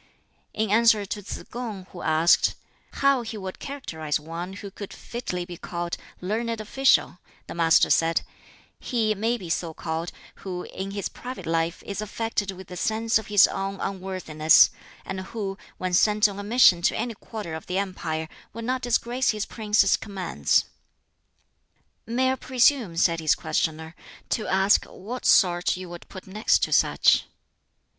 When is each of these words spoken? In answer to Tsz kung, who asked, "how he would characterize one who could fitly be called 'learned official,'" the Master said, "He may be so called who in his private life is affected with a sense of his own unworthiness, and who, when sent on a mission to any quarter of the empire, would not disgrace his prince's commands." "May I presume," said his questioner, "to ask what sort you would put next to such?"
In 0.55 0.71
answer 0.71 1.05
to 1.05 1.21
Tsz 1.21 1.43
kung, 1.51 1.85
who 1.91 2.01
asked, 2.01 2.55
"how 3.05 3.21
he 3.21 3.37
would 3.37 3.59
characterize 3.59 4.19
one 4.19 4.53
who 4.53 4.71
could 4.71 4.91
fitly 4.91 5.45
be 5.45 5.57
called 5.57 5.95
'learned 6.21 6.59
official,'" 6.59 7.19
the 7.45 7.53
Master 7.53 7.91
said, 7.91 8.23
"He 8.79 9.13
may 9.13 9.37
be 9.37 9.47
so 9.47 9.75
called 9.75 10.11
who 10.37 10.63
in 10.63 10.89
his 10.89 11.07
private 11.07 11.45
life 11.45 11.83
is 11.85 12.01
affected 12.01 12.49
with 12.49 12.71
a 12.71 12.77
sense 12.77 13.19
of 13.19 13.27
his 13.27 13.45
own 13.45 13.79
unworthiness, 13.79 14.71
and 15.05 15.19
who, 15.19 15.55
when 15.77 15.93
sent 15.93 16.27
on 16.27 16.39
a 16.39 16.43
mission 16.43 16.81
to 16.81 16.97
any 16.97 17.13
quarter 17.13 17.53
of 17.53 17.67
the 17.67 17.77
empire, 17.77 18.27
would 18.53 18.65
not 18.65 18.81
disgrace 18.81 19.29
his 19.29 19.45
prince's 19.45 19.97
commands." 19.97 20.65
"May 22.07 22.31
I 22.31 22.35
presume," 22.37 22.97
said 22.97 23.19
his 23.19 23.35
questioner, 23.35 23.95
"to 24.29 24.47
ask 24.47 24.83
what 24.85 25.27
sort 25.27 25.77
you 25.77 25.89
would 25.89 26.09
put 26.09 26.25
next 26.25 26.63
to 26.63 26.71
such?" 26.73 27.27